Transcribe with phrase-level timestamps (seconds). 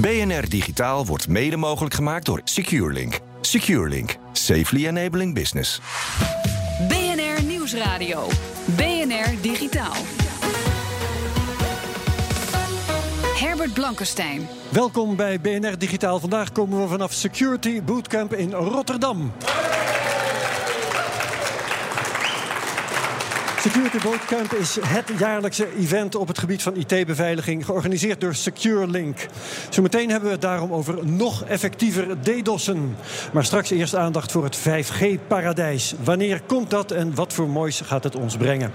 [0.00, 3.18] BNR Digitaal wordt mede mogelijk gemaakt door SecureLink.
[3.40, 4.16] SecureLink.
[4.32, 5.80] Safely enabling business.
[6.88, 8.26] BNR Nieuwsradio.
[8.64, 9.94] BNR Digitaal.
[13.36, 14.48] Herbert Blankenstein.
[14.68, 16.20] Welkom bij BNR Digitaal.
[16.20, 19.32] Vandaag komen we vanaf Security Bootcamp in Rotterdam.
[23.60, 29.26] Security Bootcamp is het jaarlijkse event op het gebied van IT-beveiliging, georganiseerd door SecureLink.
[29.68, 32.96] Zometeen hebben we het daarom over nog effectiever DDoS'en.
[33.32, 35.94] Maar straks eerst aandacht voor het 5G-paradijs.
[36.04, 38.72] Wanneer komt dat en wat voor moois gaat het ons brengen?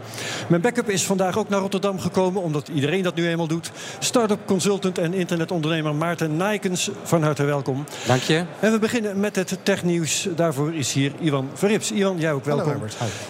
[0.48, 3.72] Mijn backup is vandaag ook naar Rotterdam gekomen, omdat iedereen dat nu eenmaal doet.
[4.00, 7.86] Startup consultant en internetondernemer Maarten Nijkens, van harte welkom.
[8.06, 8.44] Dank je.
[8.60, 10.28] En we beginnen met het technieuws.
[10.36, 11.92] Daarvoor is hier Ivan Verrips.
[11.92, 12.84] Ivan, jij ook welkom.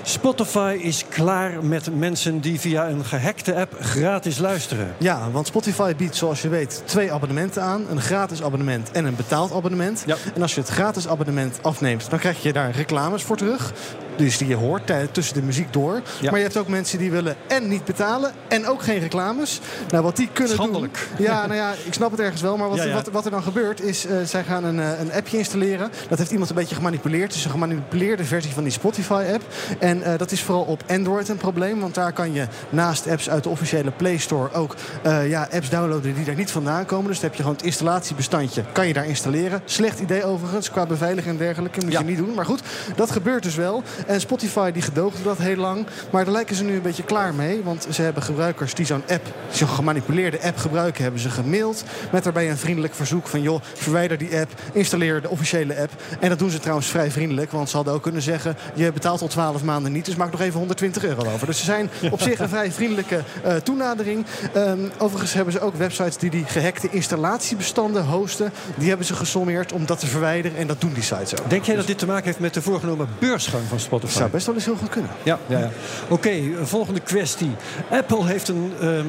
[0.03, 4.95] Spotify is klaar met mensen die via een gehackte app gratis luisteren.
[4.97, 7.85] Ja, want Spotify biedt, zoals je weet, twee abonnementen aan.
[7.89, 10.03] Een gratis abonnement en een betaald abonnement.
[10.05, 10.15] Ja.
[10.35, 13.73] En als je het gratis abonnement afneemt, dan krijg je daar reclames voor terug.
[14.15, 16.01] Dus die je hoort tij- tussen de muziek door.
[16.21, 16.29] Ja.
[16.29, 19.59] Maar je hebt ook mensen die willen en niet betalen en ook geen reclames.
[19.89, 21.07] Nou, wat die kunnen Schandelijk.
[21.17, 21.25] doen...
[21.25, 22.57] Ja, nou ja, ik snap het ergens wel.
[22.57, 22.93] Maar wat, Ja, ja.
[22.93, 25.89] Wat, wat er dan gebeurt is, eh, zij gaan een, eh, een appje installeren.
[26.09, 27.33] Dat heeft iemand een beetje gemanipuleerd.
[27.33, 29.43] Is een gemanipuleerde versie van die Spotify-app.
[29.79, 31.79] En eh, dat is vooral op Android een probleem.
[31.79, 35.69] Want daar kan je naast apps uit de officiële Play Store ook eh, ja, apps
[35.69, 37.07] downloaden die daar niet vandaan komen.
[37.07, 38.63] Dus dan heb je gewoon het installatiebestandje.
[38.71, 39.61] Kan je daar installeren.
[39.65, 41.79] Slecht idee overigens, qua beveiliging en dergelijke.
[41.83, 42.33] Moet je niet doen.
[42.33, 42.61] Maar goed,
[42.95, 43.83] dat gebeurt dus wel.
[44.05, 45.85] En Spotify die gedoogde dat heel lang.
[46.09, 47.63] Maar daar lijken ze nu een beetje klaar mee.
[47.63, 51.83] Want ze hebben gebruikers die zo'n app, zo'n gemanipuleerde app gebruiken, hebben ze gemaild.
[52.11, 55.91] Met daarbij een vriendelijk verzoek van joh, verwijder die app, installeer de officiële app.
[56.19, 57.51] En dat doen ze trouwens vrij vriendelijk.
[57.51, 60.05] Want ze hadden ook kunnen zeggen, je betaalt al 12 maanden niet.
[60.05, 61.47] Dus maak nog even 120 euro over.
[61.47, 64.25] Dus ze zijn op zich een vrij vriendelijke eh, toenadering.
[64.53, 68.51] Ehm, overigens hebben ze ook websites die die gehackte installatiebestanden hosten.
[68.75, 70.57] Die hebben ze gesommeerd om dat te verwijderen.
[70.57, 71.49] En dat doen die sites ook.
[71.49, 73.94] Denk jij dat dit te maken heeft met de voorgenomen beursgang van Spotify?
[74.03, 75.11] Zou best wel eens heel goed kunnen.
[75.23, 75.69] Ja, ja, ja.
[76.07, 77.51] Oké, een volgende kwestie.
[77.89, 79.05] Apple heeft een, ehm,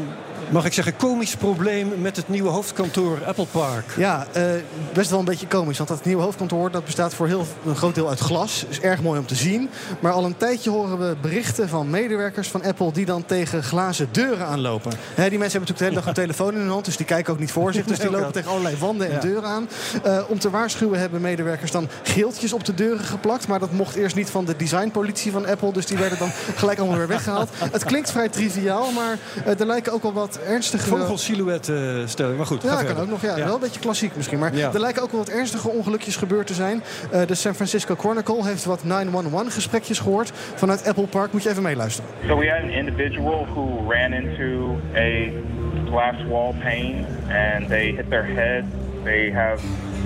[0.51, 3.85] mag ik zeggen, komisch probleem met het nieuwe hoofdkantoor Apple Park.
[3.97, 4.43] Ja, eh,
[4.93, 5.77] best wel een beetje komisch.
[5.77, 8.65] Want dat nieuwe hoofdkantoor dat bestaat voor heel, een groot deel uit glas.
[8.69, 9.69] Is erg mooi om te zien.
[10.01, 12.93] Maar al een tijdje horen we berichten van medewerkers van Apple...
[12.93, 14.91] die dan tegen glazen deuren aanlopen.
[14.91, 16.85] Die mensen hebben natuurlijk de hele dag een telefoon in hun hand...
[16.85, 17.85] dus die kijken ook niet voor zich.
[17.85, 19.21] Dus die lopen tegen allerlei wanden en Ja.
[19.21, 19.69] deuren aan.
[20.03, 23.49] Eh, om te waarschuwen hebben medewerkers dan geeltjes op de deuren geplakt.
[23.49, 25.73] Maar dat mocht eerst niet van de designpolitie van Apple.
[25.73, 27.49] Dus die werden dan gelijk allemaal weer weggehaald.
[27.73, 30.89] Het klinkt vrij triviaal, maar eh, er lijken ook wel wat ernstige...
[30.89, 32.63] Vogelsilhouet eh, stelling, maar goed.
[32.63, 33.23] Ja, kan ook nog.
[33.23, 33.35] Ja.
[33.37, 34.39] Wel een beetje klassiek misschien.
[34.39, 34.71] Maar Ja.
[34.73, 36.83] er lijken ook wel wat ernstige ongelukjes gebeurd te zijn.
[37.11, 41.33] Eh, de San Francisco Chronicle heeft wat 911 gesprekjes gehoord vanuit Apple Park.
[41.33, 42.11] Moet je even meeluisteren.
[42.29, 45.29] So we had an individual who ran into a
[45.91, 46.95] glass wall pane
[47.57, 48.65] and they hit their head.
[49.05, 49.63] They have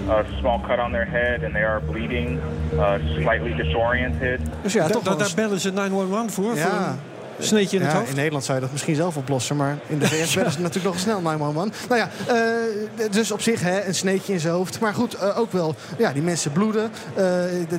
[0.09, 2.39] a small cut on their head and they are bleeding,
[2.75, 4.41] uh, slightly disoriented.
[4.63, 6.55] Dus ja, Da- toch da- daar bellen ze 911 voor?
[6.55, 6.61] Ja.
[6.69, 6.99] Voor een
[7.41, 8.11] sneetje in het Ja, hoofd?
[8.11, 10.95] in Nederland zou je dat misschien zelf oplossen, maar in de VS bellen ze natuurlijk
[10.95, 11.89] nog snel 911.
[11.89, 14.81] Nou ja, eh, dus op zich hè, een sneetje in zijn hoofd.
[14.81, 17.25] Maar goed, eh, ook wel, ja, die mensen bloeden, eh,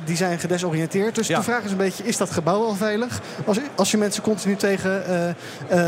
[0.04, 1.14] die zijn gedesoriënteerd.
[1.14, 1.38] Dus Ja.
[1.38, 3.20] de vraag is een beetje, is dat gebouw al veilig?
[3.44, 5.28] Als, als je mensen continu tegen eh,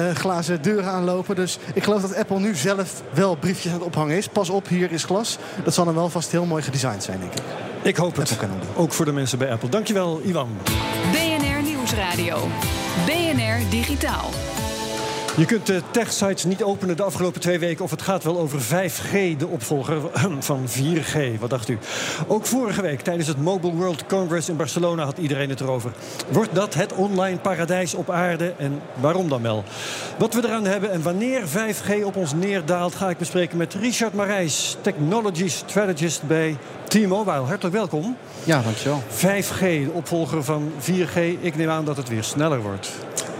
[0.08, 1.34] eh, glazen deuren aanlopen.
[1.36, 4.28] Dus ik geloof dat Apple nu zelf wel briefjes aan het ophangen is.
[4.28, 5.38] Pas op, hier is glas.
[5.64, 7.42] Dat zal dan wel vast heel mooi gedesigned zijn, denk ik.
[7.82, 8.36] Ik hoop het.
[8.76, 9.68] Ook voor de mensen bij Apple.
[9.68, 10.48] Dankjewel, Iwan.
[11.12, 12.48] BNR Nieuwsradio.
[13.03, 14.31] BNR Digitaal.
[15.37, 17.84] Je kunt de techsites niet openen de afgelopen twee weken...
[17.84, 20.00] of het gaat wel over 5G, de opvolger
[20.38, 21.38] van 4G.
[21.41, 21.79] Wat dacht u?
[22.26, 25.05] Ook vorige week tijdens het Mobile World Congress in Barcelona...
[25.05, 25.93] had iedereen het erover.
[26.29, 28.55] Wordt dat het online paradijs op aarde?
[28.58, 29.64] En waarom dan wel?
[30.19, 32.94] Wat we eraan hebben en wanneer 5G op ons neerdaalt...
[32.94, 36.56] ga ik bespreken met Richard Marijs, Technology Strategist bij
[36.94, 37.44] T-Mobile.
[37.46, 38.17] Hartelijk welkom.
[38.44, 39.02] Ja, dankjewel.
[39.08, 41.17] 5G, de opvolger van 4G.
[41.41, 42.91] Ik neem aan dat het weer sneller wordt.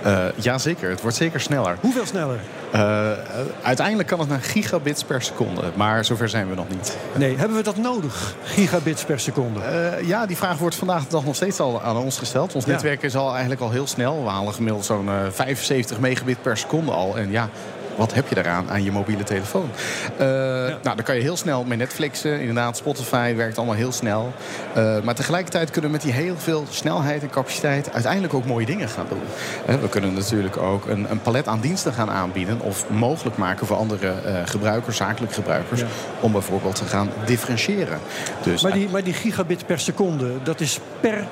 [0.07, 1.77] Uh, Jazeker, het wordt zeker sneller.
[1.81, 2.39] Hoeveel sneller?
[2.75, 3.11] Uh,
[3.63, 6.97] uiteindelijk kan het naar gigabits per seconde, maar zover zijn we nog niet.
[7.17, 8.35] Nee, hebben we dat nodig?
[8.45, 9.61] Gigabits per seconde?
[9.61, 12.55] Uh, ja, die vraag wordt vandaag de dag nog steeds al aan ons gesteld.
[12.55, 12.71] Ons Ja.
[12.71, 14.23] netwerk is al eigenlijk al heel snel.
[14.25, 17.17] We halen gemiddeld zo'n 75 megabit per seconde al.
[17.19, 17.49] En ja,
[17.97, 19.71] wat heb je daaraan aan je mobiele telefoon?
[20.13, 20.19] Uh,
[20.83, 22.41] Nou, dan kan je heel snel met Netflixen.
[22.41, 24.33] Inderdaad, Spotify werkt allemaal heel snel.
[24.77, 27.93] Uh, maar tegelijkertijd kunnen we met die heel veel snelheid en capaciteit...
[27.93, 29.23] uiteindelijk ook mooie dingen gaan doen.
[29.69, 32.61] Uh, we kunnen natuurlijk ook een, een, palet aan diensten gaan aanbieden...
[32.61, 34.15] of mogelijk maken voor andere
[34.45, 35.81] gebruikers, zakelijke gebruikers...
[35.81, 35.87] Ja.
[36.21, 37.99] om bijvoorbeeld te gaan differentiëren.
[38.43, 41.27] Dus, maar, die, maar die gigabit per seconde, dat is per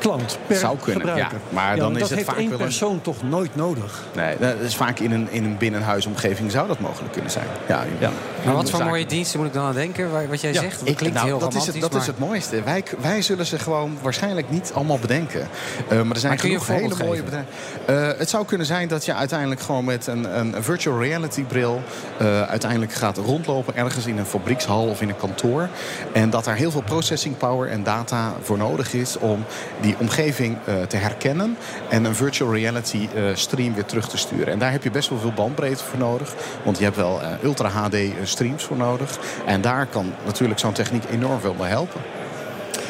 [0.00, 1.38] klant per Zou kunnen, gebruiker.
[1.48, 1.54] Ja.
[1.54, 4.02] Maar dan is dat het heeft vaak één wel een- persoon toch nooit nodig.
[4.14, 7.46] Nee, dat is vaak in een, in een binnenhuisomgeving zou dat mogelijk kunnen zijn.
[7.68, 8.10] Ja, ja.
[8.44, 10.28] Maar wat voor mooie diensten moet ik dan aan denken?
[10.28, 12.18] Wat jij Ja, zegt, dat ik- klinkt nou, heel dat is het, dat is het
[12.18, 12.62] mooiste.
[12.62, 15.40] Wij, wij zullen ze gewoon waarschijnlijk niet allemaal bedenken.
[15.40, 17.50] Eh, maar er zijn Maar genoeg hele mooie bedrijven.
[17.86, 21.82] Eh, het zou kunnen zijn dat je uiteindelijk gewoon met een, een virtual reality bril...
[22.18, 25.68] eh, uiteindelijk gaat rondlopen ergens in een fabriekshal of in een kantoor.
[26.12, 29.18] En dat daar heel veel processing power en data voor nodig is...
[29.18, 29.44] om
[29.80, 30.56] die omgeving
[30.88, 31.56] te herkennen
[31.88, 34.46] en een virtual reality stream weer terug te sturen.
[34.52, 36.34] En daar heb je best wel veel bandbreedte voor nodig.
[36.62, 37.94] Want je hebt wel ultra HD
[38.30, 39.18] streams voor nodig.
[39.46, 42.00] En daar kan natuurlijk zo'n techniek enorm veel bij helpen.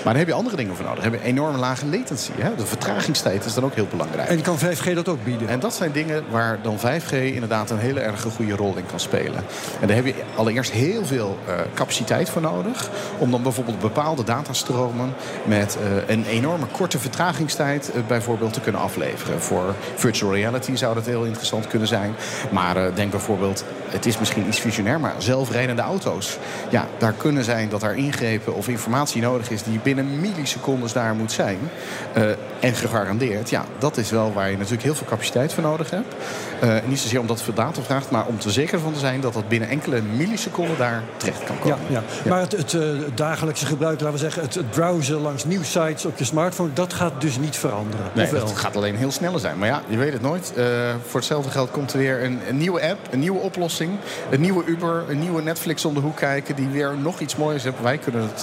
[0.04, 1.02] Maar daar heb je andere dingen voor nodig.
[1.02, 2.30] Dan heb je enorm lage latency.
[2.36, 2.54] Hè?
[2.54, 4.28] De vertragingstijd is dan ook heel belangrijk.
[4.28, 5.48] En kan 5G dat ook bieden?
[5.48, 9.00] En dat zijn dingen waar dan 5G inderdaad een hele erg goede rol in kan
[9.00, 9.44] spelen.
[9.80, 12.90] En daar heb je allereerst heel veel eh, capaciteit voor nodig.
[13.18, 15.14] Om dan bijvoorbeeld bepaalde datastromen
[15.44, 19.40] met eh, een enorme korte vertragingstijd eh, bijvoorbeeld te kunnen afleveren.
[19.40, 22.14] Voor virtual reality zou dat heel interessant kunnen zijn.
[22.50, 26.38] Maar denk bijvoorbeeld, het is misschien iets visionair, maar zelfrijdende auto's.
[26.70, 31.14] Ja, daar kunnen zijn dat er ingrepen of informatie nodig is die binnen millisecondes daar
[31.14, 31.58] moet zijn.
[32.12, 32.22] Eh,
[32.60, 36.14] en gegarandeerd, ja, dat is wel waar je natuurlijk heel veel capaciteit voor nodig hebt.
[36.60, 39.20] Eh, niet zozeer omdat het veel data vraagt, maar om er zeker van te zijn
[39.20, 41.78] dat dat binnen enkele milliseconden daar terecht kan Ja, komen.
[41.88, 42.02] ja.
[42.28, 42.82] Maar het, het, eh,
[43.14, 47.20] dagelijkse gebruik, laten we zeggen, het, het browsen langs nieuwsites op je smartphone, dat gaat
[47.20, 48.06] dus niet veranderen.
[48.12, 48.46] Nee, of wel?
[48.46, 49.58] het gaat alleen heel sneller zijn.
[49.58, 50.52] Maar ja, je weet het nooit.
[51.06, 53.90] Voor hetzelfde geld komt er weer een, een nieuwe app, een nieuwe oplossing.
[54.30, 56.56] Een nieuwe Uber, een nieuwe Netflix om de hoek kijken...
[56.56, 57.80] die weer nog iets moois heeft.
[57.82, 58.40] Wij, kunnen het,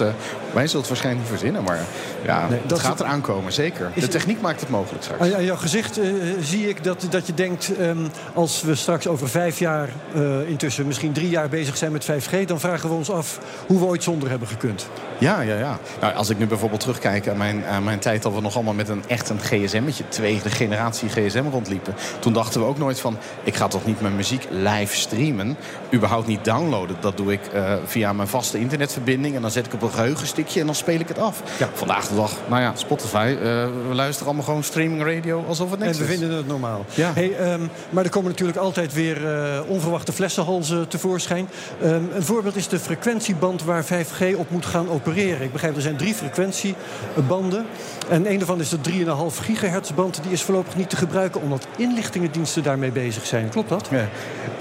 [0.54, 1.64] wij zullen het waarschijnlijk niet verzinnen.
[1.64, 1.80] Maar
[2.26, 3.92] ja, Nee, dat gaat is- eraan komen, zeker.
[3.96, 5.22] De techniek maakt het mogelijk straks.
[5.22, 6.06] Aan, aan jouw gezicht eh,
[6.42, 7.98] zie ik dat, dat je denkt, ehm,
[8.34, 12.46] als we straks over vijf jaar, eh, intussen misschien drie jaar bezig zijn met 5G,
[12.48, 14.88] dan vragen we ons af hoe we ooit zonder hebben gekund.
[15.20, 15.78] Ja, ja, ja.
[16.02, 18.24] Nou, als ik nu bijvoorbeeld terugkijk aan mijn, aan mijn tijd...
[18.24, 21.96] dat we nog allemaal met een echt een gsm'tje, tweede generatie gsm rondliepen.
[22.20, 23.18] Toen dachten we ook nooit van...
[23.44, 25.58] ik ga toch niet mijn muziek live streamen?
[25.94, 26.96] Überhaupt niet downloaden.
[27.00, 29.36] Dat doe ik eh, via mijn vaste internetverbinding.
[29.36, 31.27] En dan zet ik op een geheugenstickje en dan speel ik het af.
[31.74, 33.36] Vandaag de dag, nou ja, Spotify.
[33.40, 33.44] eh,
[33.88, 36.20] we luisteren allemaal gewoon streaming radio alsof het niks en we is.
[36.20, 36.86] vinden het normaal.
[36.94, 37.12] Ja.
[37.14, 41.50] Hey, ehm, maar er komen natuurlijk altijd weer eh, onverwachte flessenhalzen tevoorschijn.
[41.82, 45.42] Ehm, een voorbeeld is de frequentieband waar 5G op moet gaan opereren.
[45.42, 47.66] Ik begrijp, er zijn drie frequentiebanden.
[48.10, 50.20] En een daarvan is de 3,5 gigahertz band.
[50.24, 53.50] Die is voorlopig niet te gebruiken omdat inlichtingendiensten daarmee bezig zijn.
[53.50, 53.88] Klopt dat?
[53.92, 54.08] Ja,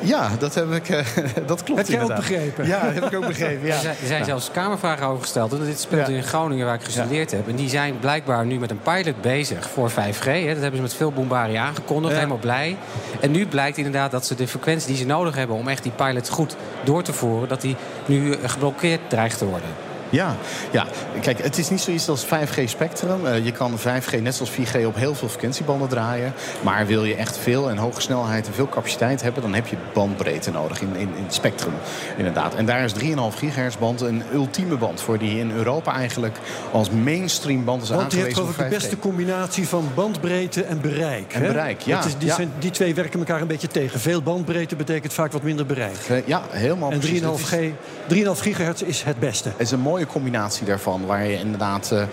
[0.00, 1.04] ja dat, heb ik, eh,
[1.46, 2.66] dat klopt Heb jij ook begrepen?
[2.66, 3.66] Ja, dat heb ik ook begrepen.
[3.66, 3.74] Ja.
[3.76, 4.24] Er zijn, er zijn Ja.
[4.24, 5.52] zelfs kamervragen over gesteld.
[5.52, 6.12] En dit speelt Ja.
[6.14, 7.48] in Groningen, waar ik gestudeerd heb.
[7.48, 10.24] En die zijn blijkbaar nu met een pilot bezig voor 5G.
[10.24, 10.46] Hè.
[10.46, 12.12] Dat hebben ze met veel bombarie aangekondigd.
[12.12, 12.18] Ja.
[12.18, 12.76] Helemaal blij.
[13.20, 15.56] En nu blijkt inderdaad dat ze de frequentie die ze nodig hebben...
[15.56, 17.48] om echt die pilot goed door te voeren...
[17.48, 17.76] dat die
[18.06, 19.85] nu geblokkeerd dreigt te worden.
[20.16, 20.36] Ja,
[20.70, 20.86] ja,
[21.20, 23.26] kijk, het is niet zoiets als 5G spectrum.
[23.26, 26.32] Eh, je kan 5G net zoals 4G op heel veel frequentiebanden draaien.
[26.62, 29.42] Maar wil je echt veel en hoge snelheid en veel capaciteit hebben...
[29.42, 31.72] dan heb je bandbreedte nodig in, in, in het spectrum,
[32.16, 32.54] inderdaad.
[32.54, 32.98] En daar is 3,5
[33.36, 35.00] gigahertz band een ultieme band...
[35.00, 36.36] voor die in Europa eigenlijk
[36.72, 38.88] als mainstream band is Want die heeft aangewezen geloof ik de 5G.
[38.88, 41.32] beste combinatie van bandbreedte en bereik.
[41.32, 41.46] En hè?
[41.46, 42.34] bereik, ja, is, die, ja.
[42.34, 44.00] zijn, die twee werken elkaar een beetje tegen.
[44.00, 45.96] Veel bandbreedte betekent vaak wat minder bereik.
[46.08, 47.20] Eh, Ja, helemaal En precies.
[47.20, 49.48] 3,5 Het is- G, 3,5 gigahertz is het beste.
[49.48, 52.08] Het is een mooie combinatie daarvan, waar je inderdaad eh, eh,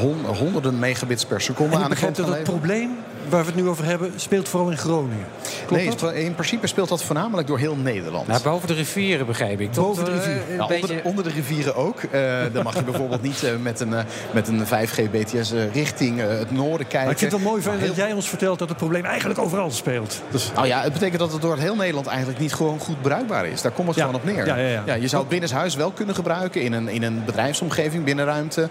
[0.00, 2.90] hon- honderden megabits per seconde aan de dat het probleem
[3.28, 5.26] waar we het nu over hebben, speelt vooral in Groningen.
[5.66, 8.26] Klopt Nee, in principe speelt dat voornamelijk door heel Nederland.
[8.26, 9.72] Nou, boven de rivieren begreep ik.
[9.72, 9.84] toch?
[9.86, 10.42] Boven de Eh, rivier.
[10.50, 12.02] een Nou, beetje- onder, de, onder de rivieren ook.
[12.02, 12.20] Eh,
[12.52, 16.20] dan mag je bijvoorbeeld niet eh, met, een, eh, met een 5G BTS eh, richting
[16.20, 17.00] eh, het noorden kijken.
[17.02, 19.38] Maar ik vind het wel mooi fijn dat jij ons vertelt dat het probleem eigenlijk
[19.40, 20.22] overal speelt.
[20.30, 23.46] Dus, nou ja, het betekent dat het door heel Nederland eigenlijk niet gewoon goed bruikbaar
[23.46, 23.62] is.
[23.62, 24.04] Daar komt het Ja.
[24.04, 24.46] gewoon op neer.
[24.46, 24.94] Ja, ja, ja.
[24.94, 28.68] je zou het binnenshuis wel kunnen gebruiken in een, in een bedrijfsomgeving, binnenruimte.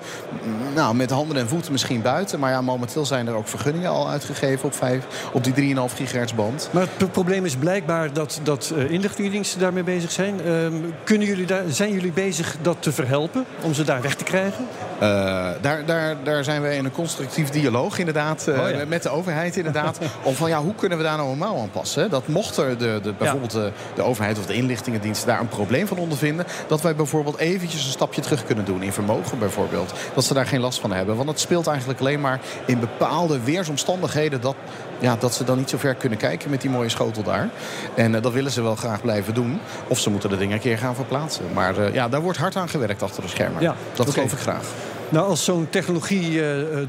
[0.75, 2.39] Nou, met handen en voeten misschien buiten.
[2.39, 6.33] Maar ja, momenteel zijn er ook vergunningen al uitgegeven op, 5, op die 3,5 gigahertz
[6.33, 6.69] band.
[6.71, 10.41] Maar het pro- probleem is blijkbaar dat, dat eh, inlichtingendiensten daarmee bezig zijn.
[10.45, 10.73] Ehm,
[11.03, 13.45] kunnen jullie daar, zijn jullie bezig dat te verhelpen?
[13.61, 14.67] Om ze daar weg te krijgen?
[14.99, 18.85] Eh, daar, daar, daar zijn we in een constructief dialoog inderdaad, eh, Oh ja.
[18.87, 19.97] met de overheid inderdaad.
[20.23, 22.09] om van ja, hoe kunnen we daar nou een mouw aan passen?
[22.09, 25.87] Dat mocht er de, de, bijvoorbeeld de, de overheid of de inlichtingendienst daar een probleem
[25.87, 26.45] van ondervinden.
[26.67, 29.93] Dat wij bijvoorbeeld eventjes een stapje terug kunnen doen in vermogen bijvoorbeeld.
[30.13, 31.15] Dat ze daar geen last van hebben.
[31.15, 34.55] Want het speelt eigenlijk alleen maar in bepaalde weersomstandigheden dat,
[34.99, 37.49] ja, dat ze dan niet zo ver kunnen kijken met die mooie schotel daar.
[37.95, 39.59] En dat willen ze wel graag blijven doen.
[39.87, 41.45] Of ze moeten de dingen een keer gaan verplaatsen.
[41.53, 43.61] Maar ja, daar wordt hard aan gewerkt achter de schermen.
[43.61, 44.13] Ja, dat okay.
[44.13, 44.65] geloof ik graag.
[45.09, 46.41] Nou, als zo'n technologie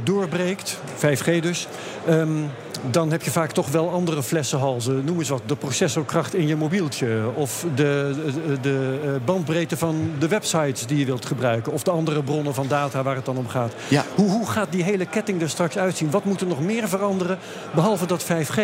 [0.02, 1.66] doorbreekt, 5G dus...
[2.08, 2.50] Um,
[2.90, 5.04] dan heb je vaak toch wel andere flessenhalzen.
[5.04, 7.22] Noem eens wat, de processorkracht in je mobieltje...
[7.34, 8.14] of de,
[8.46, 11.72] de, de, eh, bandbreedte van de websites die je wilt gebruiken...
[11.72, 13.72] of de andere bronnen van data waar het dan om gaat.
[13.88, 14.04] Ja.
[14.14, 16.10] Hoe, hoe gaat die hele ketting er straks uitzien?
[16.10, 17.38] Wat moet er nog meer veranderen,
[17.74, 18.60] behalve dat 5G?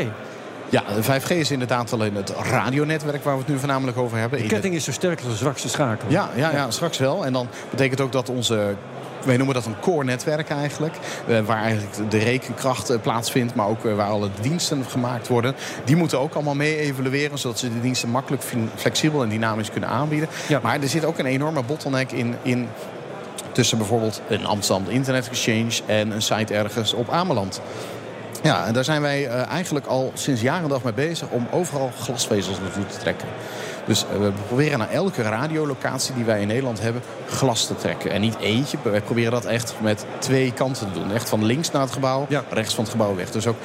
[0.68, 4.42] Ja, de 5G is inderdaad alleen het radionetwerk waar we het nu voornamelijk over hebben.
[4.42, 6.10] De ketting is zo sterk als de zwakste schakel.
[6.10, 7.26] Ja, ja, ja, straks wel.
[7.26, 8.74] En dan betekent ook dat onze
[9.24, 10.94] wij noemen dat een core-netwerk eigenlijk.
[11.28, 15.54] Uh, waar eigenlijk de rekenkracht uh, plaatsvindt, maar ook uh, waar alle diensten gemaakt worden.
[15.84, 18.42] Die moeten ook allemaal mee evalueren, zodat ze de diensten makkelijk,
[18.74, 20.28] flexibel en dynamisch kunnen aanbieden.
[20.48, 20.60] Ja.
[20.62, 22.68] Maar er zit ook een enorme bottleneck in, in
[23.52, 27.60] tussen bijvoorbeeld een Amsterdam Internet Exchange en een site ergens op Ameland.
[28.42, 32.60] Ja, en daar zijn wij eigenlijk al sinds jaren dag mee bezig om overal glasvezels
[32.60, 33.28] naartoe te trekken.
[33.90, 38.10] Dus eh, we proberen naar elke radiolocatie die wij in Nederland hebben glas te trekken.
[38.10, 38.78] En niet eentje.
[38.82, 41.12] Wij proberen dat echt met twee kanten te doen.
[41.12, 43.30] Echt van links naar het gebouw, rechts van het gebouw weg.
[43.30, 43.56] Dus ook,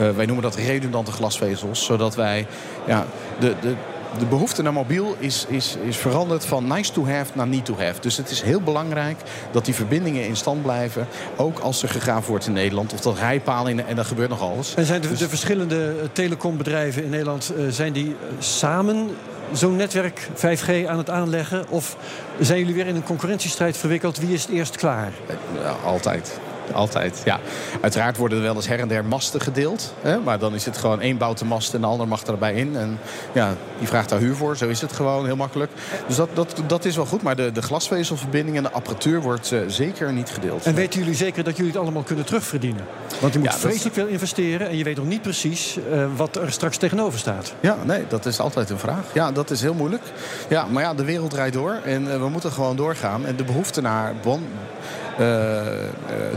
[0.00, 1.84] uh, wij noemen dat redundante glasvezels.
[1.84, 2.46] Zodat wij
[2.86, 3.06] ja,
[3.38, 3.74] de, de,
[4.18, 7.76] de behoefte naar mobiel is, is, is veranderd van nice to have naar need to
[7.78, 8.00] have.
[8.00, 9.16] Dus het is heel belangrijk
[9.50, 11.06] dat die verbindingen in stand blijven.
[11.36, 12.92] Ook als er gegraven wordt in Nederland.
[12.92, 14.74] Of dat rijpalen, en dat gebeurt nog alles.
[14.74, 15.18] En zijn de, dus...
[15.18, 17.52] de verschillende eh, telecombedrijven in Nederland...
[17.68, 19.10] zijn die samen
[19.56, 21.68] zo'n netwerk 5G aan het aanleggen?
[21.68, 21.96] Of
[22.40, 24.18] zijn jullie weer in een concurrentiestrijd verwikkeld?
[24.18, 25.12] Wie is het eerst klaar?
[25.54, 26.38] Ja, altijd.
[26.72, 27.40] Altijd, ja.
[27.80, 29.94] Uiteraard worden er wel eens her en der masten gedeeld.
[30.00, 30.18] Hè?
[30.18, 32.76] Maar dan is het gewoon één bouwt de mast en de ander mag erbij in.
[32.76, 32.98] En
[33.32, 34.56] ja, die vraagt daar huur voor.
[34.56, 35.70] Zo is het gewoon, heel makkelijk.
[36.06, 37.22] Dus dat, dat, dat is wel goed.
[37.22, 40.64] Maar de, de glasvezelverbinding en de apparatuur wordt uh, zeker niet gedeeld.
[40.64, 42.84] En weten jullie zeker dat jullie het allemaal kunnen terugverdienen?
[43.20, 44.68] Want je moet ja, vreselijk veel investeren.
[44.68, 47.54] En je weet nog niet precies uh, wat er straks tegenover staat.
[47.60, 49.04] Ja, nee, dat is altijd een vraag.
[49.12, 50.02] Ja, dat is heel moeilijk.
[50.48, 51.78] Ja, maar ja, de wereld draait door.
[51.84, 53.26] En uh, we moeten gewoon doorgaan.
[53.26, 54.46] En de behoefte naar bon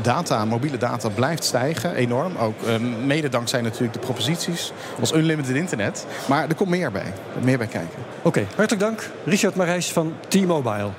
[0.02, 2.38] data, mobiele data blijft stijgen, enorm.
[2.38, 6.06] Ook uh, mede dankzij natuurlijk de proposities als unlimited internet.
[6.28, 8.00] Maar er komt meer bij, meer bij kijken.
[8.18, 9.10] Oké, okay, hartelijk dank.
[9.26, 10.90] Richard Marijs van T-Mobile.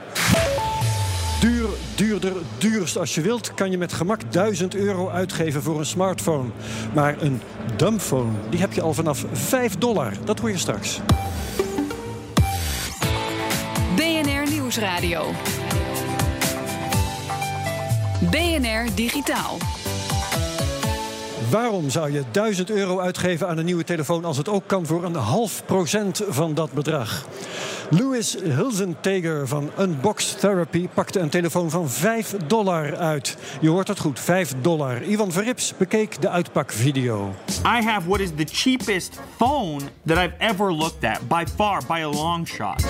[1.40, 5.86] Duur, duurder, duurst als je wilt, kan je met gemak 1000 euro uitgeven voor een
[5.86, 6.48] smartphone.
[6.94, 7.40] Maar een
[7.76, 10.12] dumbphone, die heb je al vanaf 5 dollar.
[10.24, 11.00] Dat hoor je straks.
[13.96, 15.32] BNR Nieuwsradio.
[18.20, 19.56] BNR Digitaal.
[21.50, 25.04] Waarom zou je 1000 euro uitgeven aan een nieuwe telefoon als het ook kan voor
[25.04, 27.26] een half procent van dat bedrag?
[27.90, 33.36] Louis Hilzenteger van Unbox Therapy pakte een telefoon van 5 dollar uit.
[33.60, 35.02] Je hoort het goed, 5 dollar.
[35.02, 37.34] Ivan Verrips bekeek de uitpakvideo.
[37.64, 42.00] I have what is the cheapest phone that I've ever looked at, by far, by
[42.02, 42.84] a long shot.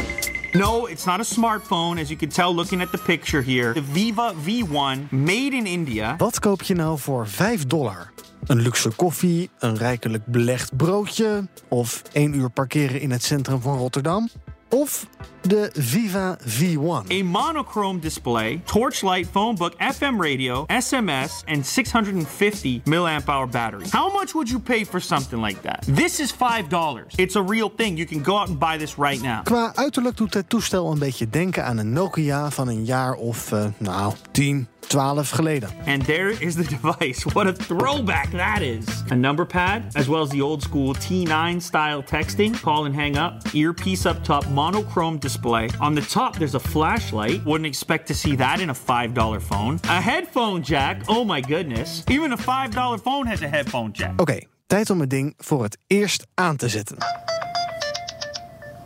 [0.58, 3.72] No, it's not a smartphone, as you can tell looking at the picture here.
[3.72, 6.14] The Viva V1, made in India.
[6.16, 8.12] Wat koop je nou voor 5 dollar?
[8.46, 11.48] Een luxe koffie, een rijkelijk belegd broodje...
[11.68, 14.28] of één uur parkeren in het centrum van Rotterdam?
[14.70, 15.06] Of
[15.40, 17.10] de Viva V1.
[17.10, 23.86] A monochrome display, torchlight phone book, FM radio, SMS, and 650 milliamp hour battery.
[23.92, 25.84] How much would you pay for something like that?
[25.86, 27.14] This is $5.
[27.18, 27.96] It's a real thing.
[27.96, 29.42] You can go out and buy this right now.
[29.44, 33.52] Qua uiterlijk doet het toestel een beetje denken aan een Nokia van een jaar of,
[33.52, 35.70] uh, nou, 10, 12 geleden.
[35.86, 37.34] And there is the device.
[37.34, 38.86] What a throwback that is.
[39.10, 43.16] A number pad, as well as the old school T9 style texting, call and hang
[43.16, 45.68] up, earpiece up top, monochrome display.
[45.80, 47.44] On the top, there's a flashlight.
[47.44, 49.80] Wouldn't expect to see that in a $5 phone.
[49.84, 51.02] A headphone jack.
[51.08, 52.04] Oh my goodness.
[52.08, 54.12] Even a $5 phone has a headphone jack.
[54.12, 57.27] Oké, okay, tijd om het ding voor het eerst aan te zetten.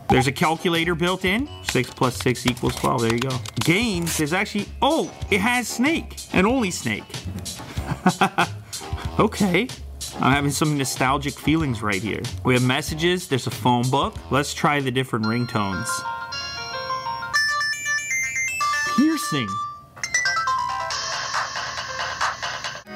[0.09, 1.49] There's a calculator built in.
[1.63, 3.01] 6 plus 6 equals 12.
[3.01, 3.37] There you go.
[3.63, 4.67] Games, there's actually...
[4.81, 6.15] Oh, it has Snake.
[6.33, 7.03] And only Snake.
[9.19, 9.67] okay.
[10.19, 12.21] I'm having some nostalgic feelings right here.
[12.43, 13.27] We have messages.
[13.27, 14.15] There's a phone book.
[14.29, 15.87] Let's try the different ringtones.
[18.95, 19.49] Piercing.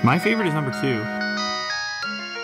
[0.04, 1.02] My favorite is number two.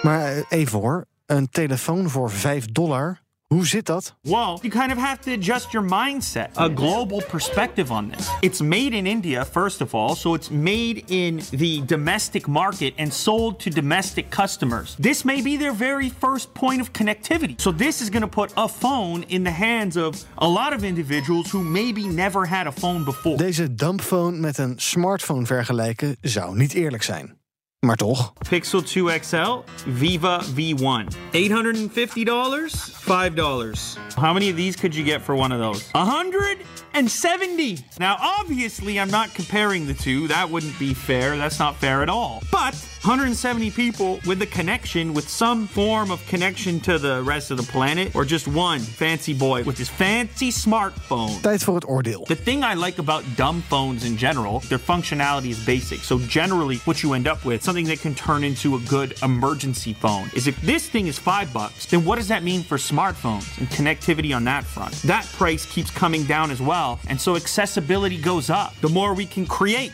[0.03, 3.22] Maar eh, even hoor, een telefoon voor 5 dollar
[3.53, 4.15] Hoe zit dat?
[4.21, 8.29] Well, you kind of have to adjust your mindset, a global perspective on this.
[8.39, 13.13] It's made in India, first of all, so it's made in the domestic market and
[13.13, 14.95] sold to domestic customers.
[15.00, 17.55] This may be their very first point of connectivity.
[17.57, 20.83] So this is going to put a phone in the hands of a lot of
[20.83, 23.38] individuals who maybe never had a phone before.
[23.38, 27.41] Deze dumbphone met een smartphone vergelijken zou niet eerlijk zijn.
[27.83, 28.33] Maar toch.
[28.49, 31.07] Pixel 2 XL, Viva V1.
[31.31, 32.71] $850?
[33.05, 33.97] $5.
[34.15, 35.89] How many of these could you get for one of those?
[35.91, 37.79] 170.
[37.99, 40.27] Now, obviously, I'm not comparing the two.
[40.29, 41.35] That wouldn't be fair.
[41.35, 42.41] That's not fair at all.
[42.51, 42.73] But
[43.03, 47.63] 170 people with a connection, with some form of connection to the rest of the
[47.63, 51.41] planet, or just one fancy boy with his fancy smartphone.
[51.41, 52.24] Tijd voor het oordeel.
[52.24, 56.00] The thing I like about dumb phones in general, their functionality is basic.
[56.00, 59.93] So generally, what you end up with, something that can turn into a good emergency
[59.93, 63.57] phone, is if this thing is five bucks, then what does that mean for smartphones
[63.57, 64.93] and connectivity on that front?
[65.01, 68.72] That price keeps coming down as well, and so accessibility goes up.
[68.79, 69.91] The more we can create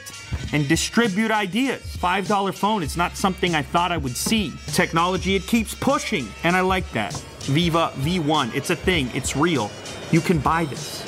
[0.53, 1.81] and distribute ideas.
[1.97, 4.53] $5 phone, it's not something I thought I would see.
[4.73, 7.13] Technology, it keeps pushing, and I like that.
[7.41, 9.69] Viva V1, it's a thing, it's real.
[10.11, 11.03] You can buy this.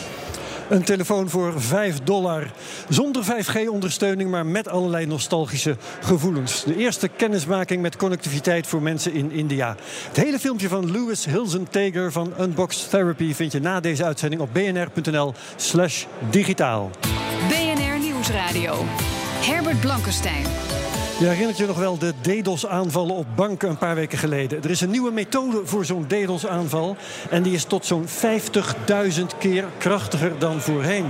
[0.71, 2.51] Een telefoon voor 5 dollar.
[2.89, 6.63] Zonder 5G-ondersteuning, maar met allerlei nostalgische gevoelens.
[6.63, 9.75] De eerste kennismaking met connectiviteit voor mensen in India.
[10.07, 14.41] Het hele filmpje van Louis Hilsen Tager van Unbox Therapy vind je na deze uitzending
[14.41, 16.89] op bnr.nl/slash digitaal.
[17.49, 18.85] BNR Nieuwsradio.
[19.41, 20.45] Herbert Blankenstein.
[21.19, 24.63] Je herinnert je nog wel de DDoS-aanvallen op banken een paar weken geleden.
[24.63, 26.95] Er is een nieuwe methode voor zo'n DDoS-aanval.
[27.29, 31.05] En die is tot zo'n 50.000 keer krachtiger dan voorheen.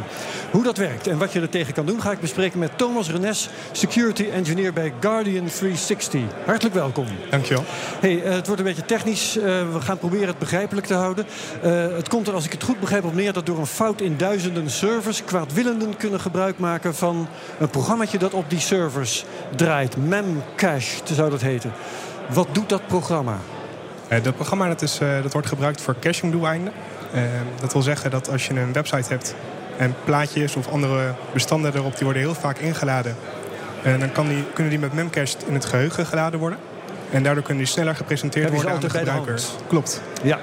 [0.52, 3.10] Hoe dat werkt en wat je er tegen kan doen, ga ik bespreken met Thomas
[3.10, 6.22] Renes, security engineer bij Guardian 360.
[6.46, 7.06] Hartelijk welkom.
[7.30, 7.64] Dankjewel.
[8.00, 9.38] Hey, uh, het wordt een beetje technisch.
[9.38, 11.26] Uh, we gaan proberen het begrijpelijk te houden.
[11.64, 14.02] Uh, het komt er, als ik het goed begrijp, op neer dat door een fout
[14.02, 17.28] in duizenden servers kwaadwillenden kunnen gebruik maken van
[17.60, 19.98] een programmaatje dat op die servers draait.
[19.98, 21.74] Memcache zou dat heten.
[22.34, 23.38] Wat doet dat programma?
[24.24, 26.74] dat programma dat is, dat wordt gebruikt voor caching doeleinden.
[27.60, 29.36] dat wil zeggen dat als je een website hebt
[29.82, 33.16] en plaatjes of andere bestanden erop, die worden heel vaak ingeladen.
[33.84, 36.60] En dan kan die, kunnen die met Memcache in het geheugen geladen worden.
[37.12, 39.48] En daardoor kunnen die sneller gepresenteerd worden aan de altijd bij de gebruiker.
[39.68, 40.02] Klopt.
[40.24, 40.40] Ja.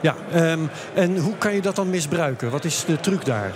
[0.00, 2.50] ja um, en hoe kan je dat dan misbruiken?
[2.50, 3.52] Wat is de truc daar?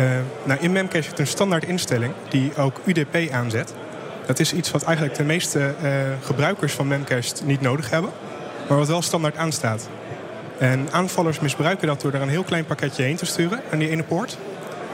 [0.00, 0.06] Uh,
[0.44, 3.74] nou, in Memcache zit een standaard instelling die ook UDP aanzet.
[4.26, 5.90] Dat is iets wat eigenlijk de meeste uh,
[6.22, 8.10] gebruikers van Memcache niet nodig hebben.
[8.68, 9.88] Maar wat wel standaard aanstaat.
[10.58, 13.88] En aanvallers misbruiken dat door er een heel klein pakketje heen te sturen aan die
[13.88, 14.38] ene poort.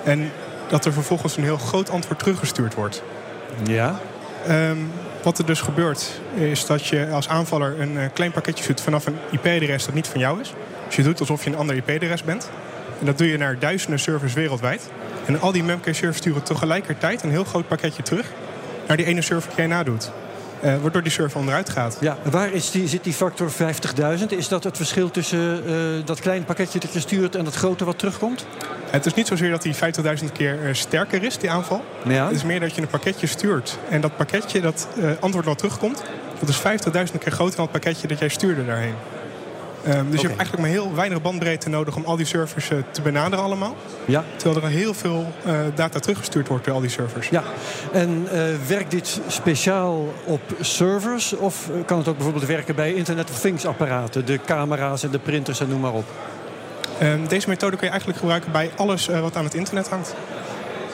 [0.05, 0.31] En
[0.69, 3.03] dat er vervolgens een heel groot antwoord teruggestuurd wordt.
[3.65, 4.01] Ja.
[4.49, 4.91] Um,
[5.23, 9.07] wat er dus gebeurt is dat je als aanvaller een uh, klein pakketje stuurt vanaf
[9.07, 10.53] een IP-adres dat niet van jou is.
[10.87, 12.51] Dus je doet alsof je een ander IP-adres bent.
[13.01, 14.91] En dat doe je naar duizenden servers wereldwijd.
[15.27, 18.27] En al die Memcache-servers sturen tegelijkertijd een heel groot pakketje terug
[18.87, 20.11] naar die ene server die jij nadoet.
[20.65, 21.97] Uh, waardoor die server onderuit gaat.
[22.01, 24.25] Ja, waar is die, zit die factor 50.000?
[24.29, 27.85] Is dat het verschil tussen uh, dat kleine pakketje dat je stuurt en dat grote
[27.85, 28.47] wat terugkomt?
[28.91, 31.85] Het is niet zozeer dat die 50.000 keer uh, sterker is, die aanval.
[32.09, 32.27] Ja.
[32.27, 33.79] Het is meer dat je een pakketje stuurt.
[33.89, 34.89] En dat pakketje, dat
[35.21, 36.03] antwoord wat terugkomt,
[36.39, 38.95] dat is 50.000 keer groter dan het pakketje dat jij stuurde daarheen.
[39.87, 40.11] Um, dus okay.
[40.11, 43.45] je hebt eigenlijk maar heel weinig bandbreedte nodig om al die servers uh, te benaderen
[43.45, 43.77] allemaal.
[44.05, 44.25] Ja.
[44.37, 47.29] Terwijl er heel veel uh, data teruggestuurd wordt door al die servers.
[47.29, 47.43] Ja.
[47.93, 51.37] En uh, werkt dit speciaal op servers?
[51.37, 54.27] Of kan het ook bijvoorbeeld werken bij Internet of Things apparaten?
[54.27, 56.07] De camera's en de printers en noem maar op.
[57.03, 60.15] Um, deze methode kun je eigenlijk gebruiken bij alles wat aan het internet hangt.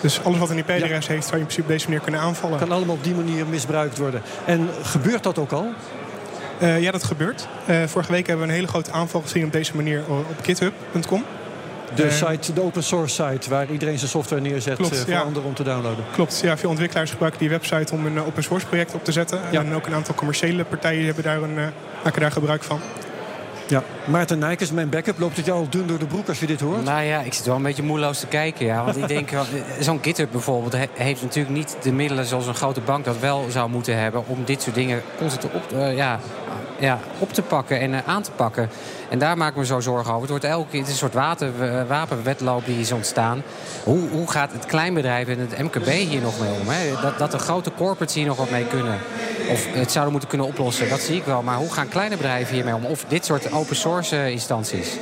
[0.00, 1.12] Dus alles wat een IP-adres ja.
[1.12, 2.59] heeft, zou je in principe op deze manier kunnen aanvallen.
[2.59, 4.22] Kan allemaal op die manier misbruikt worden.
[4.44, 5.66] En gebeurt dat ook al?
[6.62, 7.49] Uh, ja, dat gebeurt.
[7.70, 11.25] Uh, vorige week hebben we een hele grote aanval gezien op deze manier op github.com.
[11.94, 15.20] De, uh, site, de open source site waar iedereen zijn software neerzet klopt, voor ja.
[15.20, 16.05] anderen om te downloaden.
[16.12, 19.40] Klopt, ja, veel ontwikkelaars gebruiken die website om een open source project op te zetten.
[19.51, 19.61] Ja.
[19.61, 21.73] En ook een aantal commerciële partijen hebben daar een,
[22.05, 22.81] maken daar gebruik van.
[23.70, 26.46] Ja, Maarten Nijkers, mijn backup, loopt het jou al dun door de broek als je
[26.46, 26.85] dit hoort?
[26.85, 28.66] Nou ja, ik zit wel een beetje moedeloos te kijken.
[28.66, 29.30] Ja, want ik denk,
[29.80, 33.70] zo'n GitHub bijvoorbeeld heeft natuurlijk niet de middelen zoals een grote bank dat wel zou
[33.70, 36.20] moeten hebben om dit soort dingen constant op, uh, ja,
[36.81, 38.71] ja, op te pakken en uh, aan te pakken.
[39.09, 40.21] En daar maak ik me zo zorgen over.
[40.21, 41.53] Het, wordt elke keer, een soort water,
[41.87, 43.43] wapenwetloop die is ontstaan.
[43.85, 46.69] Hoe, hoe gaat het kleinbedrijf en het MKB hier nog mee om?
[46.69, 47.01] Hè?
[47.03, 48.99] Dat, dat de grote corporates hier nog wat mee kunnen.
[49.51, 51.43] Of het zouden moeten kunnen oplossen, dat zie ik wel.
[51.43, 52.85] Maar hoe gaan kleine bedrijven hiermee om?
[52.85, 54.97] Of dit soort open source instanties?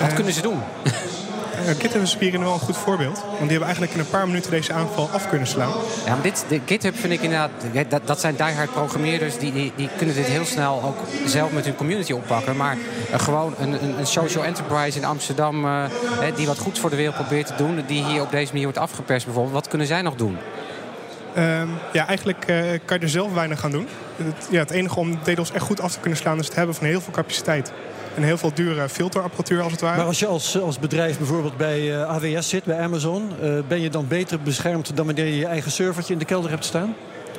[0.00, 0.62] Wat kunnen ze doen?
[1.74, 3.18] GitHub is hierin wel een goed voorbeeld.
[3.20, 5.72] Want die hebben eigenlijk in een paar minuten deze aanval af kunnen slaan.
[6.04, 7.50] Ja, maar dit, de GitHub vind ik inderdaad...
[7.88, 9.38] Dat, dat zijn diehard programmeerders.
[9.38, 12.56] Die, die, die kunnen dit heel snel ook zelf met hun community oppakken.
[12.56, 15.64] Maar uh, gewoon een, een, social enterprise in Amsterdam...
[15.64, 15.84] Uh,
[16.36, 17.84] die wat goeds voor de wereld probeert te doen...
[17.86, 19.54] die hier op deze manier wordt afgeperst bijvoorbeeld.
[19.54, 20.38] Wat kunnen zij nog doen?
[21.36, 23.88] Um, ja, eigenlijk uh, kan je er zelf weinig aan doen.
[24.16, 26.38] Het, ja, het enige om DDoS echt goed af te kunnen slaan...
[26.38, 27.72] is het hebben van heel veel capaciteit
[28.14, 29.96] en heel veel dure filterapparatuur als het ware.
[29.96, 33.30] Maar als je als, als bedrijf bijvoorbeeld bij uh, AWS zit, bij Amazon...
[33.42, 36.50] Uh, ben je dan beter beschermd dan wanneer je je eigen servertje in de kelder
[36.50, 36.94] hebt staan?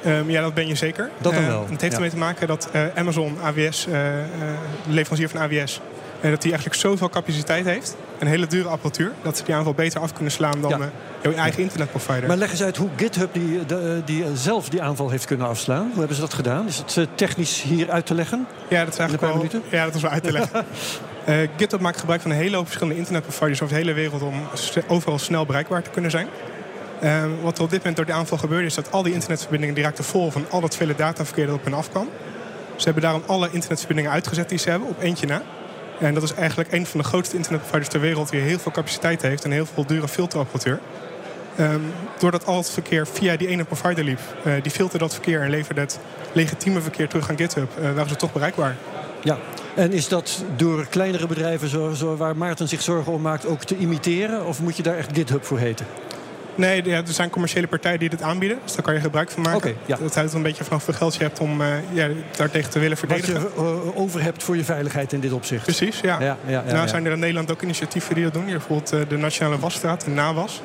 [0.06, 1.10] Um, ja, dat ben je zeker.
[1.18, 1.62] Dat dan wel.
[1.70, 1.98] het heeft ja.
[1.98, 4.56] ermee te maken dat Amazon, AWS, de
[4.88, 5.82] leverancier van AWS...
[6.22, 7.96] dat die eigenlijk zoveel capaciteit heeft.
[8.22, 9.12] Een hele dure apparatuur.
[9.22, 10.92] Dat ze die aanval beter af kunnen slaan dan ja.
[11.22, 12.28] jouw eigen internetprovider.
[12.28, 15.88] Maar leg eens uit hoe GitHub die, de, die zelf die aanval heeft kunnen afslaan.
[15.90, 16.68] Hoe hebben ze dat gedaan?
[16.68, 18.48] Is het technisch hier uit te leggen?
[18.68, 19.62] Ja, dat is eigenlijk wel, minuten?
[19.70, 20.66] ja, dat is wel uit te leggen.
[21.30, 24.34] Uh, GitHub maakt gebruik van een hele hoop verschillende internetproviders over de hele wereld om
[24.88, 26.28] overal snel bereikbaar te kunnen zijn.
[27.04, 29.76] Uh, wat er op dit moment door de aanval gebeurde is dat al die internetverbindingen
[29.76, 32.10] die raakten vol van al dat vele dataverkeer dat op hen afkwam.
[32.76, 35.42] Ze hebben daarom alle internetverbindingen uitgezet die ze hebben op eentje na.
[36.02, 39.22] En dat is eigenlijk een van de grootste internetproviders ter wereld die heel veel capaciteit
[39.22, 40.80] heeft en heel veel dure filterapparatuur.
[41.60, 45.42] Um, doordat al het verkeer via die ene provider liep, uh, die filterde dat verkeer
[45.42, 46.00] en leverde het
[46.32, 48.76] legitieme verkeer terug aan GitHub, uh, waren ze toch bereikbaar.
[49.24, 49.38] Ja,
[49.76, 53.78] en is dat door kleinere bedrijven zo, waar Maarten zich zorgen om maakt ook te
[53.78, 54.46] imiteren?
[54.46, 55.86] Of moet je daar echt GitHub voor heten?
[56.56, 58.60] Nee, ja, er zijn commerciële partijen die dit aanbieden.
[58.64, 59.58] Dus daar kan je gebruik van maken.
[59.58, 59.98] Okay, ja.
[59.98, 62.80] Dat houdt er een beetje vanaf hoeveel geld je hebt om uh, ja, daartegen te
[62.80, 63.34] willen verdedigen.
[63.34, 65.64] Wat je uh, over hebt voor je veiligheid in dit opzicht.
[65.64, 66.20] Precies, ja.
[66.20, 68.46] ja, ja, ja nou zijn er in Nederland ook initiatieven die dat doen.
[68.46, 70.62] Hier bijvoorbeeld uh, de Nationale Wasstraat, de NAWAS.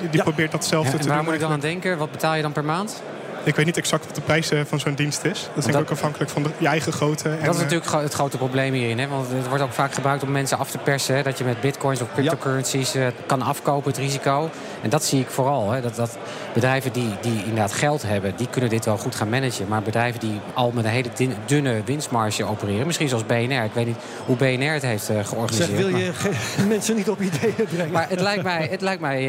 [0.00, 1.14] die, die probeert datzelfde ja, te doen.
[1.14, 1.98] waar moet ik dan aan denken?
[1.98, 3.02] Wat betaal je dan per maand?
[3.44, 5.48] Ik weet niet exact wat de prijs van zo'n dienst is.
[5.54, 7.28] Dat is dat, ook afhankelijk van de, je eigen grootte.
[7.28, 8.98] En, dat is natuurlijk het grote probleem hierin.
[8.98, 9.08] Hè?
[9.08, 11.14] Want het wordt ook vaak gebruikt om mensen af te persen.
[11.14, 11.22] Hè?
[11.22, 13.10] Dat je met bitcoins of cryptocurrencies ja.
[13.26, 14.50] kan afkopen, het risico.
[14.82, 15.70] En dat zie ik vooral.
[15.70, 15.80] Hè?
[15.80, 16.18] Dat, dat
[16.54, 19.68] bedrijven die, die inderdaad geld hebben, die kunnen dit wel goed gaan managen.
[19.68, 21.08] Maar bedrijven die al met een hele
[21.46, 22.86] dunne winstmarge opereren.
[22.86, 23.64] Misschien zoals BNR.
[23.64, 25.68] Ik weet niet hoe BNR het heeft georganiseerd.
[25.68, 26.12] Zeg, wil je
[26.56, 26.66] maar...
[26.68, 27.92] mensen niet op ideeën brengen?
[27.92, 29.22] Maar het lijkt mij, het, lijkt mij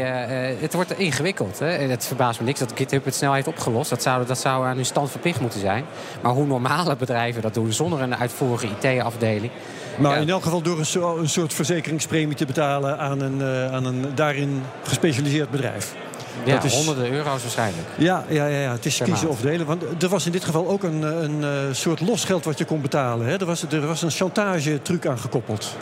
[0.51, 1.59] uh, het wordt ingewikkeld.
[1.59, 1.75] Hè?
[1.75, 3.89] En het verbaast me niks dat GitHub het snel heeft opgelost.
[3.89, 5.85] Dat zou, dat zou aan hun stand verplicht moeten zijn.
[6.21, 9.51] Maar hoe normale bedrijven dat doen zonder een uitvoerige IT-afdeling.
[9.97, 10.21] Maar ja.
[10.21, 13.85] in elk geval door een, so een, soort verzekeringspremie te betalen aan een, uh, aan
[13.85, 15.95] een daarin gespecialiseerd bedrijf.
[16.43, 17.87] Ja, dat is, honderden euro's waarschijnlijk.
[17.97, 18.71] Ja, ja, ja, ja.
[18.71, 19.65] het is kiezen of delen.
[19.65, 22.81] Want er was in dit geval ook een, een uh, soort losgeld wat je kon
[22.81, 23.27] betalen.
[23.27, 23.37] Hè?
[23.37, 25.75] Er, was, er was een chantage-truc aan gekoppeld.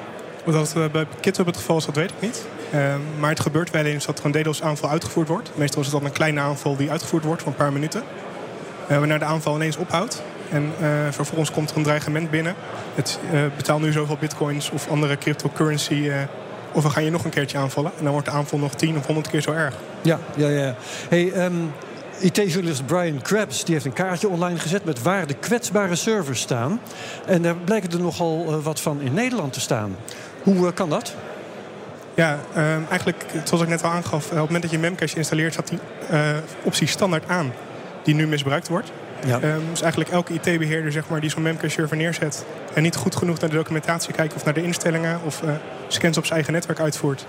[0.43, 2.45] Wat dat uh, bij GitHub het geval is, dat weet ik niet.
[2.73, 5.51] Uh, maar het gebeurt wel eens dat er een DDoS-aanval uitgevoerd wordt.
[5.55, 8.03] Meestal is het dan een kleine aanval die uitgevoerd wordt van een paar minuten.
[8.91, 10.23] Uh, waarna de aanval ineens ophoudt.
[10.51, 12.55] En uh, vervolgens komt er een dreigement binnen.
[12.95, 13.19] Het
[13.55, 16.11] betaal nu zoveel bitcoins of andere cryptocurrency.
[16.71, 17.91] Of we gaan je nog een keertje aanvallen.
[17.97, 19.75] En dan wordt de aanval nog 10 of 100 keer zo erg.
[20.01, 20.75] Ja, ja, ja.
[21.09, 21.71] Hey, um,
[22.19, 26.79] IT-journalist Brian Krebs die heeft een kaartje online gezet met waar de kwetsbare servers staan.
[27.25, 29.95] En daar blijken er nogal wat van in Nederland te staan.
[30.43, 31.15] Hoe kan dat?
[32.13, 35.53] Ja, uh, eigenlijk, zoals ik net al aangaf, op het moment dat je Memcache installeert,
[35.53, 35.79] staat die
[36.63, 37.53] optie standaard aan
[38.03, 38.91] die nu misbruikt wordt.
[39.25, 39.35] Ja.
[39.35, 42.45] Um, dus eigenlijk elke IT-beheerder zeg maar, die zo'n Memcache-server neerzet...
[42.73, 45.19] en niet goed genoeg naar de documentatie kijkt of naar de instellingen...
[45.25, 45.49] of uh,
[45.87, 47.25] scans op zijn eigen netwerk uitvoert...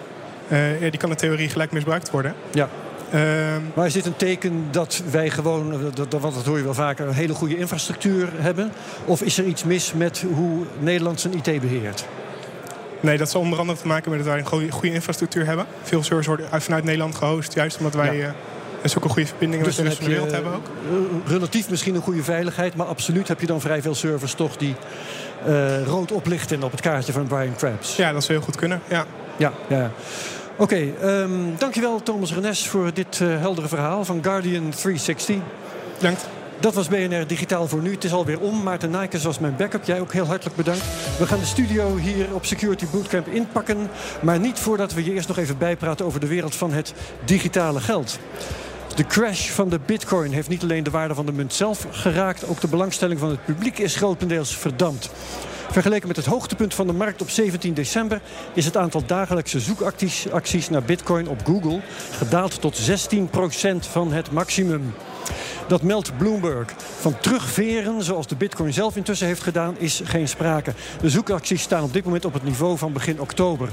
[0.48, 2.34] Uh, ja, die kan in theorie gelijk misbruikt worden.
[2.50, 2.68] Ja.
[3.14, 6.74] Um, maar is dit een teken dat wij gewoon, dat, dat, dat hoor je wel
[6.74, 7.06] vaker...
[7.06, 8.72] een hele goede infrastructuur hebben?
[9.04, 12.04] Of is er iets mis met hoe Nederland zijn IT beheert?
[13.02, 15.66] Nee, dat zal onder andere te maken met dat wij een goede, goede infrastructuur hebben.
[15.82, 18.16] Veel servers worden vanuit Nederland gehost, juist omdat wij...
[18.16, 18.34] Ja.
[18.82, 20.66] En zulke goede verbindingen dus met de rest van de wereld hebben ook.
[21.26, 24.74] Relatief misschien een goede veiligheid, maar absoluut heb je dan vrij veel servers toch die
[25.46, 27.96] uh, rood oplichten op het kaartje van Brian Krebs.
[27.96, 28.80] Ja, dat zou heel goed kunnen.
[28.88, 29.04] Ja,
[29.36, 29.52] ja.
[29.68, 29.90] ja.
[30.56, 35.36] Oké, okay, um, dankjewel Thomas Renes voor dit uh, heldere verhaal van Guardian 360.
[35.98, 36.28] Bedankt.
[36.62, 37.90] Dat was BNR Digitaal voor nu.
[37.90, 38.62] Het is alweer om.
[38.62, 39.84] Maarten Nijkers was mijn backup.
[39.84, 40.82] Jij ook heel hartelijk bedankt.
[41.18, 43.90] We gaan de studio hier op Security Bootcamp inpakken.
[44.20, 46.94] Maar niet voordat we je eerst nog even bijpraten over de wereld van het
[47.24, 48.18] digitale geld.
[48.94, 52.48] De crash van de bitcoin heeft niet alleen de waarde van de munt zelf geraakt...
[52.48, 55.10] ook de belangstelling van het publiek is grotendeels verdampt.
[55.70, 58.20] Vergeleken met het hoogtepunt van de markt op 17 december...
[58.54, 61.80] is het aantal dagelijkse zoekacties acties naar bitcoin op Google...
[62.10, 64.94] gedaald tot 16% van het maximum.
[65.68, 66.68] Dat meldt Bloomberg.
[67.00, 70.74] Van terugveren, zoals de bitcoin zelf intussen heeft gedaan, is geen sprake.
[71.00, 73.68] De zoekacties staan op dit moment op het niveau van begin oktober.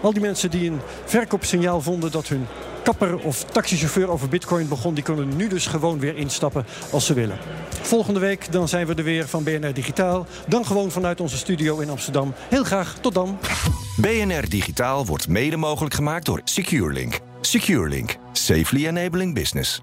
[0.00, 2.46] Al die mensen die een verkoopsignaal vonden dat hun
[2.82, 4.94] kapper of taxichauffeur over bitcoin begon...
[4.94, 7.38] die kunnen nu dus gewoon weer instappen als ze willen.
[7.82, 10.26] Volgende week dan zijn we er weer van BNR Digitaal.
[10.48, 12.34] Dan gewoon vanuit onze studio in Amsterdam.
[12.48, 13.38] Heel graag, tot dan.
[13.96, 17.20] BNR Digitaal wordt mede mogelijk gemaakt door SecureLink.
[17.40, 18.16] SecureLink.
[18.32, 19.82] Safely enabling business.